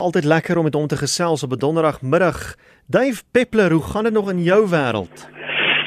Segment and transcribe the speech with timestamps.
[0.00, 2.56] Altyd lekker om met hom te gesels op 'n donderdagmiddag.
[2.86, 5.28] Dave Peppler, hoe gaan dit nog in jou wêreld?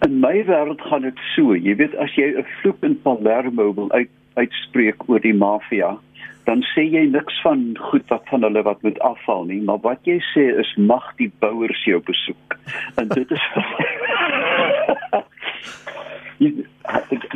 [0.00, 1.56] In my wêreld gaan dit so.
[1.56, 5.98] Jy weet as jy 'n vloek in Palermo wil uit uitspreek oor die mafia,
[6.44, 9.98] dan sê jy niks van goed wat van hulle wat moet afval nie, maar wat
[10.02, 12.56] jy sê is mag die bouers jou besoek.
[12.94, 13.42] En dit is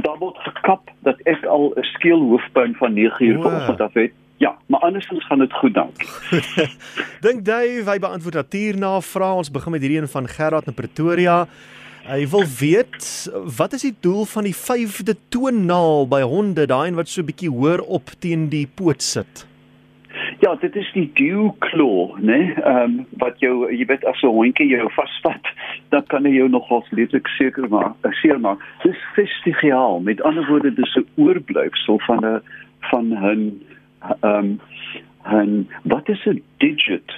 [0.03, 4.12] Daar word gekap dat ek al 'n skeelhoofpyn van 9 uur vanoggend af het.
[4.39, 6.09] Ja, maar andersins gaan dit goed dankie.
[7.25, 9.40] Dink Dave, hy beantwoord natuurnavrae.
[9.43, 11.40] Ons begin met hierdie een van Gerard in Pretoria.
[12.08, 13.04] Hy wil weet
[13.59, 17.50] wat is die doel van die vyfde toonnaal by honde, daai een wat so bietjie
[17.53, 19.45] hoër op teen die poot sit?
[20.40, 22.54] Ja, dit is die dew claw, né?
[22.62, 25.53] Ehm um, wat jou jy weet as 'n hondjie jou vasvat,
[25.90, 28.62] dan kan hy jou nogals letterlik seker maak, seker maak.
[28.82, 30.00] Dis vestigiaal.
[30.00, 32.41] Met ander woorde, dis 'n oorblyfsel van 'n
[32.91, 33.67] van 'n ehm
[34.22, 34.61] um,
[35.22, 37.12] en wat is 'n digit?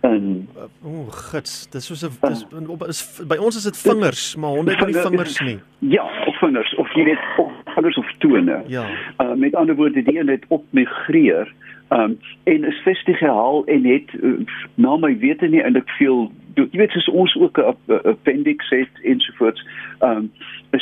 [0.00, 0.48] En
[0.82, 4.50] o, oh, gits, dis soos 'n dis op is by ons is dit vingers, maar
[4.50, 5.58] honde het nie vingers nie.
[5.78, 8.62] Ja, of vingers of jy weet of vingers of tone.
[8.66, 8.86] Ja.
[9.18, 11.52] Uh, met ander woorde, die een het op migreer.
[11.88, 14.32] Ehm um, en is vestig gehaal en het uh,
[14.74, 17.76] na my wete nie eintlik veel jy weet soos ons ook 'n
[18.08, 19.66] appendix het ensovoorts.
[19.98, 20.32] Ehm um,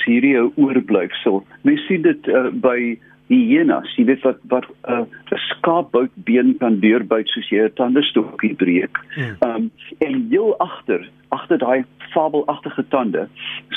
[0.05, 1.45] is hierdie 'n oorblyfsel.
[1.63, 7.29] Mens sien dit uh, by hyenas, jy weet wat wat 'n uh, skaapboutbeen kan deurbyt
[7.29, 8.99] soos jy 'n tandestokkie breek.
[9.15, 9.37] Hmm.
[9.41, 13.29] Ehm um, en heel agter, agter daai fabelagtige tande,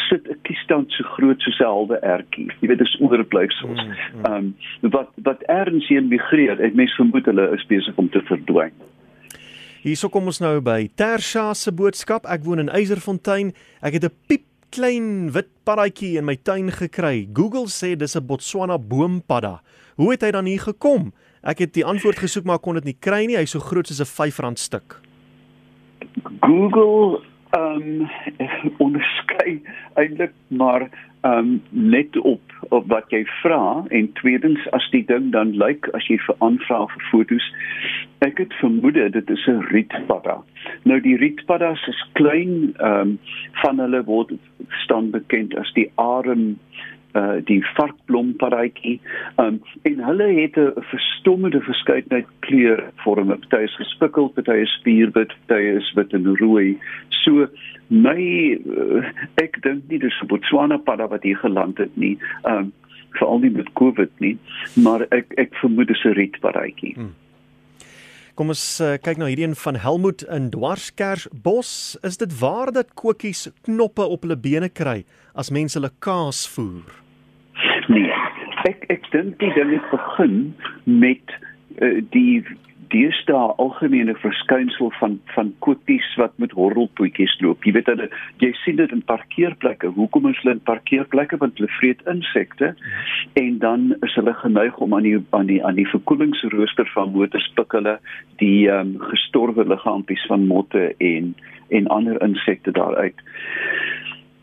[0.10, 2.52] sit 'n kiesstand so groot soos 'n halwe ertjie.
[2.60, 3.82] Jy weet dis oorblyfsels.
[3.82, 4.26] Hmm, hmm.
[4.26, 8.22] Ehm um, wat wat erns hier migreer, ek mens vermoed hulle is besig om te
[8.22, 8.74] verdwyn.
[9.82, 12.26] Hierso kom ons nou by Tersha se boodskap.
[12.26, 13.54] Ek woon in Eiserfontein.
[13.82, 17.28] Ek het 'n piep klein wit paddatjie in my tuin gekry.
[17.34, 19.62] Google sê dis 'n Botswana boompadda.
[19.96, 21.14] Hoe het hy dan hier gekom?
[21.44, 23.38] Ek het die antwoord gesoek maar kon dit nie kry nie.
[23.38, 25.02] Hy's so groot soos 'n R5 stuk.
[26.42, 28.10] Google ehm um,
[29.48, 29.62] onderskei
[29.96, 30.90] eintlik maar
[31.22, 35.88] ehm um, net op op wat jy vra en tweedens as die ding dan lyk
[35.94, 37.48] as jy vir aanvra vir fotos
[38.20, 40.38] ek het vermoed dit is 'n rietpadda.
[40.84, 43.20] Nou die rietpaddas is klein ehm um,
[43.64, 44.32] van hulle word
[44.84, 46.60] staan bekend as die arem
[47.18, 48.96] uh die varkblompaddaatjie
[49.44, 55.34] um en hulle het 'n verstommende verskeidenheid kleure vorme party is gespikkel party is spierwit
[55.48, 56.78] party is wit en rooi
[57.24, 57.48] so
[57.88, 58.22] my
[58.78, 59.04] uh,
[59.44, 62.74] ek dink nie dis Botswana padda wat hier geland het nie um
[63.20, 64.38] veral nie met covid nie
[64.76, 67.16] maar ek ek vermoed dis 'n rietpaddaatjie hmm.
[68.38, 71.98] Kom ons uh, kyk nou hierdie een van Helmut in Dwarskersbos.
[72.06, 75.00] Is dit waar dat kokkies knoppe op hulle bene kry
[75.34, 77.07] as mense hulle kaas voer?
[77.88, 78.12] Nee,
[78.68, 80.40] ek ek dink die ding het begin
[80.84, 81.36] met
[81.80, 82.44] uh, die
[82.92, 87.66] deesdae algemene verskynsel van van koeties wat met horrelpoetjies loop.
[87.66, 88.08] Jy weet hulle
[88.44, 89.92] jy sien dit in parkeerplekke.
[89.98, 91.40] Hoekom is hulle in parkeerplekke?
[91.44, 92.74] Want hulle vreet insekte
[93.40, 97.52] en dan is hulle geneig om aan die aan die aan die verkoelingsrooster van motors
[97.60, 97.98] pik hulle
[98.44, 101.36] die ehm um, gestorwe liggaampies van motte en
[101.70, 103.24] en ander insekte daaruit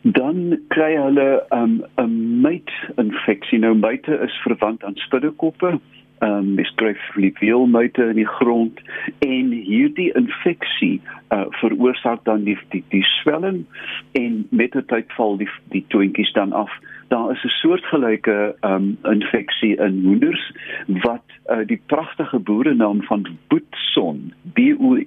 [0.05, 3.59] dan kry hulle 'n um, 'n myt infeksie.
[3.59, 5.79] Nou myte is verwant aan spinnekoppe.
[6.19, 8.79] Ehm um, miskryf flivial myte in die grond
[9.19, 13.65] en hierdie infeksie uh, veroorsaak dan die die, die swelling
[14.11, 16.71] en met die tyd val die die toentjies dan af.
[17.07, 20.51] Daar is 'n soortgelyke ehm um, infeksie in hoenders
[20.87, 24.97] wat uh, die pragtige boerenaam van boetson B O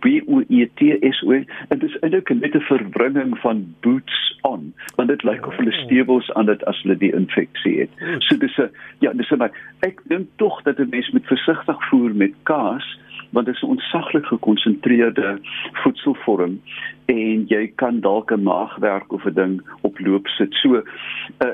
[0.00, 4.38] B O E T S O en dit is eintlik net 'n verbringing van boots
[4.42, 5.84] on want dit lyk of hulle oh.
[5.84, 7.90] stewels aan dit as hulle die infeksie het.
[8.18, 9.50] So dis 'n ja, dis 'n
[9.80, 12.98] ek dink tog dat 'n mens met versigtig voer met kaas
[13.30, 15.38] want dit is 'n ontsaglik gekonsentreerde
[15.72, 16.60] voedselvorm
[17.04, 20.54] en jy kan dalk 'n maagwerk of 'n ding oploop sit.
[20.54, 20.82] So uh,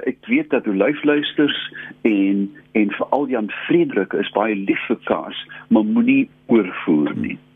[0.04, 5.46] ek weet dat hoe luifluisters en en veral Jan Frederik is baie lief vir kaas,
[5.68, 7.38] maar moenie oorvoer nie.
[7.38, 7.53] Hmm.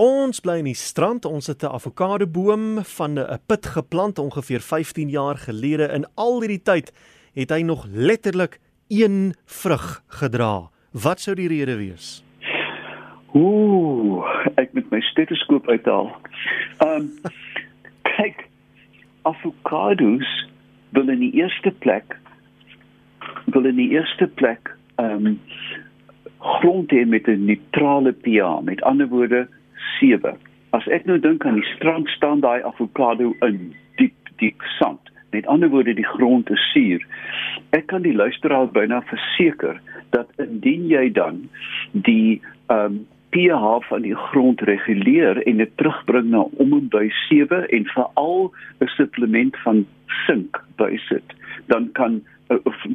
[0.00, 1.24] Ons bly in die strand.
[1.24, 5.92] Ons het 'n avokado boom van 'n put geplant ongeveer 15 jaar gelede.
[5.92, 6.92] In al hierdie tyd
[7.34, 10.70] het hy nog letterlik een vrug gedra.
[10.92, 12.24] Wat sou die rede wees?
[13.32, 16.16] Ooh, ek moet my stetoskoop uithaal.
[16.78, 17.10] Ehm um,
[18.02, 18.48] kyk,
[19.22, 20.48] avokados
[20.90, 22.16] wil in die eerste plek
[23.44, 25.40] wil in die eerste plek ehm um,
[26.40, 28.60] grond hê met 'n neutrale pH.
[28.64, 29.48] Met ander woorde
[30.00, 30.36] 7.
[30.70, 35.00] As ek nou dink aan die strand staan daai avokado in diep diep sand.
[35.30, 37.06] Met ander woorde die grond is suur.
[37.70, 41.48] Ek kan die luisteraar byna verseker dat indien jy dan
[41.92, 47.06] die ehm um, pH van die grond reguleer en dit terugbring na om en by
[47.28, 48.50] 7 en veral
[48.80, 49.86] 'n supplement van
[50.26, 51.34] sink bysit,
[51.66, 52.22] dan kan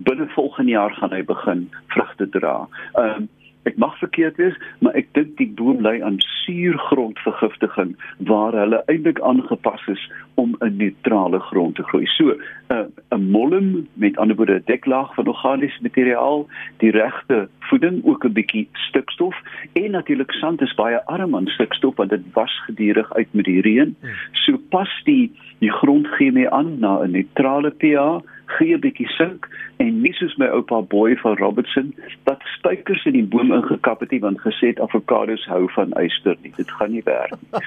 [0.03, 2.67] binne volgende jaar gaan hy begin vrugte dra.
[2.93, 3.29] Ehm um,
[3.65, 4.53] Ek mag verkeerd wees,
[4.85, 7.95] maar ek dink die boom ly aan suurgrondvergiftiging
[8.29, 10.03] waar hulle eintlik aangepas is
[10.37, 12.05] om 'n neutrale grond te groei.
[12.05, 12.37] So, 'n
[12.69, 12.85] uh,
[13.17, 16.45] 'n mollem met ander woorde 'n deklaag van organiese materiaal,
[16.77, 19.35] die regte voeding, ook 'n bietjie stikstof
[19.73, 23.61] en natuurlik sand is baie arm aan stikstof want dit was gedurig uit met die
[23.61, 23.95] reën.
[23.99, 24.09] Hmm.
[24.31, 29.07] So pas die die grond gee mee aan na 'n neutrale pH gee 'n bietjie
[29.07, 29.47] sink
[29.77, 34.11] en nie soos my oupa boy van Robertson wat spykers in die boom ingekap het
[34.11, 36.53] nie want gesê het avokados hou van yster nie.
[36.55, 37.61] Dit gaan nie werk nie.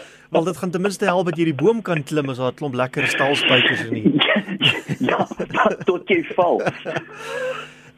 [0.30, 2.54] Wel dit gaan ten minste help dat jy die boom kan klim as daar 'n
[2.54, 4.22] klomp lekker staalspykers in nie.
[5.10, 5.26] ja,
[5.84, 6.62] tot jy val.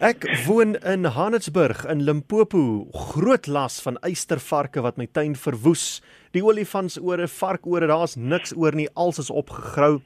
[0.03, 2.89] Ek woon in Hanesburg in Limpopo.
[2.91, 6.01] Groot las van eystervarke wat my tuin verwoes.
[6.35, 8.89] Die olifantsore, varkore, daar's niks oor nie.
[8.99, 10.01] Alles is opgegrou.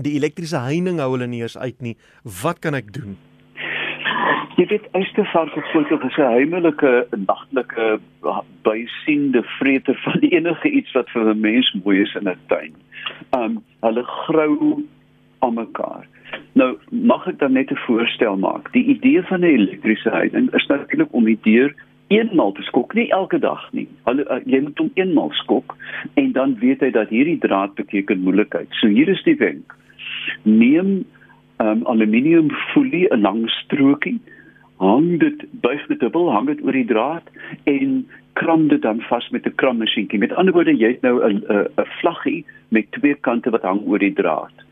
[0.00, 1.92] Die elektriese heining hou hulle nie eens uit nie.
[2.24, 3.18] Wat kan ek doen?
[4.56, 6.94] Jy weet eystervarke voel as 'n heimelike
[7.28, 8.00] nagtelike
[8.64, 12.72] bysiende vreter van enige iets wat vir 'n mens mooi is in 'n tuin.
[13.36, 14.80] Um hulle grou
[15.44, 16.08] aan mekaar.
[16.56, 18.72] Nou mag ek dan net 'n voorstel maak.
[18.72, 21.74] Die idee van 'n elektriese heining is natuurlik om die deur
[22.08, 23.88] eenmal te skok, nie elke dag nie.
[24.04, 25.76] Hulle uh, jy moet hom eenmal skok
[26.14, 28.68] en dan weet hy dat hierdie draad beteken moeilikheid.
[28.70, 29.74] So hier is die wenk.
[30.42, 31.04] Neem
[31.58, 34.20] um, aluminium folie 'n lang strokie,
[34.78, 37.26] hang dit buig dit dubbel, hang dit oor die draad
[37.64, 40.18] en kram dit dan vas met 'n krammasjienkie.
[40.18, 41.68] Met ander woorde, jy het nou 'n 'n
[42.00, 44.66] vlaggie met twee kante wat hang oor die draad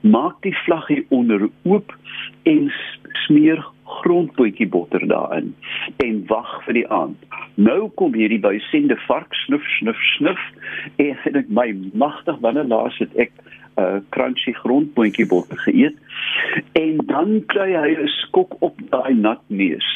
[0.00, 1.94] maak die vlaggie onder oop
[2.42, 2.72] en
[3.26, 5.54] smeer grondpotjie botter daarin
[6.04, 7.16] en wag vir die aand.
[7.54, 10.42] Nou kom hierdie buisende vark snuf snuf snuf
[10.96, 13.32] en sê ek my magtig wanneer laas het ek
[13.78, 15.96] 'n uh, crunchy grondpotjie botter geëet
[16.72, 19.88] en dan kry hy 'n skok op daai nat neus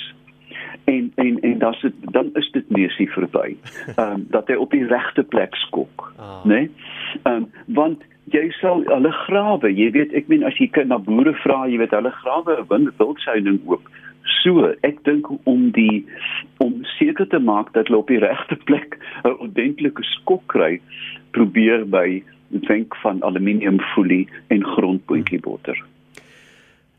[0.84, 3.56] en en en dan is dan is dit neusie verby.
[3.96, 6.44] Ehm um, dat hy op die regte plek skok, ah.
[6.44, 6.54] né?
[6.54, 6.70] Nee?
[7.22, 10.98] Ehm um, want jy sal hulle grawe, jy weet ek meen as jy kyk na
[10.98, 13.82] boere vra, jy weet hulle grawe 'n wildsouning oop.
[14.42, 16.06] So, ek dink om die
[16.58, 20.80] om seker te maak dat hulle op die regte plek 'n ordentlike skok kry,
[21.32, 22.22] probeer by
[22.68, 25.78] dink van aluminiumfolie en grondpotjie botter.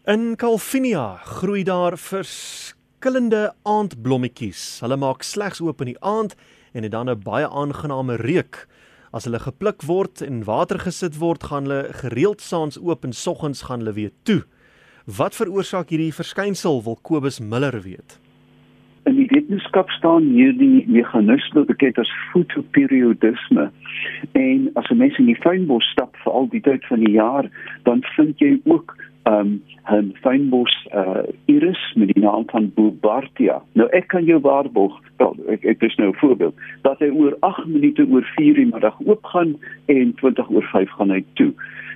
[0.05, 4.81] In Calvinia groei daar verskillende aandblommetjies.
[4.81, 6.35] Hulle maak slegs oop in die aand
[6.73, 8.67] en het dan 'n baie aangename reuk.
[9.13, 13.61] As hulle gepluk word en water gesit word, gaan hulle gereeld saans oop en soggens
[13.67, 14.39] gaan hulle weer toe.
[15.05, 16.81] Wat veroorsaak hierdie verskynsel?
[16.81, 18.17] Wil Kobus Miller weet.
[19.05, 23.69] In die wetenskap staan hierdie meganisme bekend as fotoperiodisme.
[24.33, 27.45] En as 'n mens in die fynbos stap vir al die tyd van die jaar,
[27.83, 29.61] dan vind jy ook um
[29.91, 33.61] 'n fynbos uh iris met die naam van Boubartia.
[33.73, 37.37] Nou ek kan jou waarborg, wel, ek ek is nou 'n voorbeeld, dat hy oor
[37.39, 39.55] 8 minute oor 4 die middag oopgaan
[39.85, 41.53] en 20 oor 5 gaan hy toe.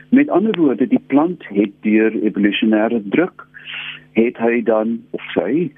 [0.09, 3.47] Met ander woorde, die plant het deur evolusionêre druk
[4.12, 5.71] het hy dan of sy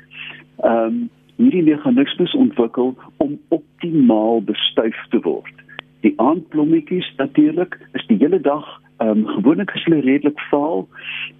[0.63, 1.09] um
[1.39, 5.55] hierdie meganismes ontwikkel om optimaal bestuif te word.
[6.03, 8.67] Die aandblommetjies natuurlik is die hele dag
[8.99, 10.87] Ehm um, gewoonlik is hulle redelik vaal.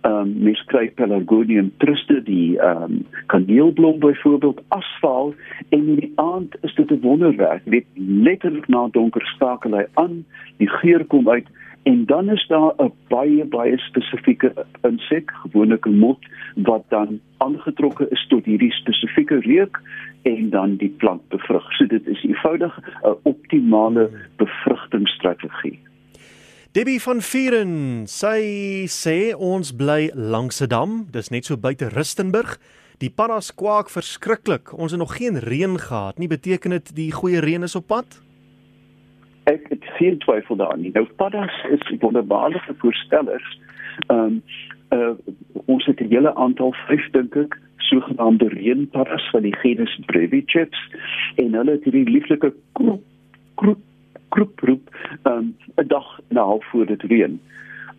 [0.01, 5.33] Ehm um, mens kry Pelargonium truste die ehm um, kaneelblom byvoorbeeld asfaal
[5.69, 7.61] en in die aand is dit 'n wonderwerk.
[7.65, 10.25] Dit letterlik na donker skakel hy aan,
[10.57, 11.47] die geur kom uit
[11.83, 16.19] en dan is daar 'n baie baie spesifieke insek, gewoonlik 'n mot
[16.55, 19.81] wat dan aangetrokke is tot hierdie spesifieke reuk
[20.21, 21.73] en dan die plant bevrug.
[21.73, 25.88] So dit is eenvoudig 'n optimale bevrugtingsstrategie.
[26.69, 32.59] Debbie van Vieren, sy sê ons bly langs 'n dam, dis net so buite Rustenburg.
[32.99, 34.77] Die paddas kwak verskriklik.
[34.77, 36.27] Ons het nog geen reën gehad nie.
[36.27, 38.21] Beteken dit die goeie reën is op pad?
[39.45, 40.91] Ek het geen twyfel daarin nie.
[40.93, 43.59] Nou paddas is wonderbaarlike voorstellers.
[44.07, 44.43] Ehm um,
[44.93, 45.13] uh,
[45.65, 50.79] ons het 'n hele aantal vyf dink ek sogenaamde reënpaddas van die genus Brevicheps
[51.35, 53.03] en hulle het hierdie lieflike kroep
[53.55, 53.81] kroep
[54.29, 54.89] kroep roep
[55.23, 57.39] um, 'n dag en 'n half voor dit reën.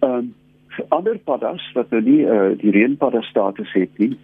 [0.00, 0.34] Um
[0.76, 4.18] vir ander paddas wat nou nie uh, die reënpadda status het nie,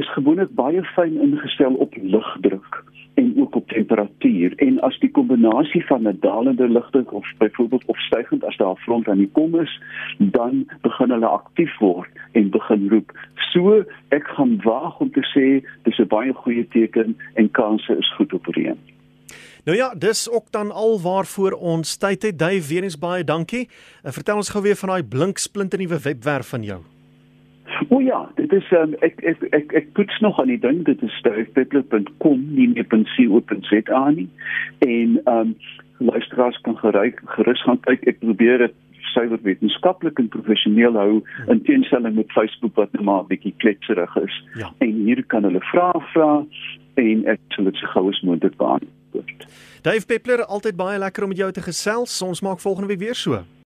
[0.00, 2.80] is gewoonlik baie fyn ingestel op lugdruk
[3.20, 8.44] en ook op temperatuur en as die kombinasie van 'n dalende ligte of byvoorbeeld opstygend
[8.44, 9.80] as daar 'n front aan die kom is,
[10.18, 13.12] dan begin hulle aktief word en begin roep.
[13.52, 18.14] So ek gaan waag om te sê dis 'n baie goeie teken en kanse is
[18.14, 18.78] goed op reën.
[19.64, 22.38] Nou ja, dis ook dan al waarvoor ons tyd het.
[22.38, 23.68] Dave, weer eens baie dankie.
[24.02, 26.80] En vertel ons gou weer van daai blink splinte nuwe webwerf van jou.
[27.88, 31.02] O ja, dit is um, ek ek ek ek puts nog aan die ding, dit
[31.02, 34.28] is sterkpeppler.com, nie meer .co.za nie.
[34.78, 35.54] En ehm um,
[36.02, 38.06] luisteraars kan geryk gerus gaan kyk.
[38.10, 38.74] Ek probeer dit
[39.12, 41.20] suiwer wetenskaplik en professioneel hou
[41.52, 44.42] in teenstelling met Facebook wat net maar 'n bietjie kletserig is.
[44.58, 44.72] Ja.
[44.78, 46.44] En hier kan hulle vrae vra
[46.94, 49.48] en ek sal dit so gou as moontlik beantwoord.
[49.82, 52.22] Dave Peppler, altyd baie lekker om met jou te gesels.
[52.22, 53.42] Ons maak volgende week weer so.